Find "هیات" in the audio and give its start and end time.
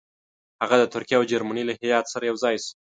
1.81-2.05